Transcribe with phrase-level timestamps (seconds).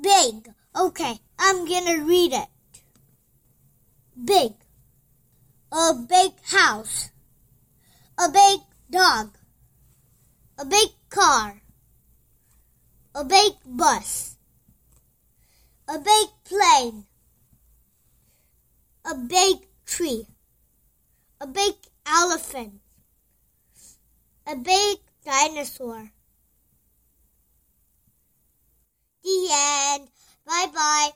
[0.00, 0.52] Big.
[0.74, 2.48] Okay, I'm gonna read it.
[4.24, 4.52] Big.
[5.72, 7.10] A big house.
[8.18, 8.60] A big
[8.90, 9.36] dog.
[10.58, 11.62] A big car.
[13.14, 14.36] A big bus.
[15.88, 17.06] A big plane.
[19.04, 20.26] A big tree.
[21.40, 21.74] A big
[22.06, 22.80] elephant.
[24.46, 26.12] A big dinosaur.
[30.66, 31.10] Bye bye.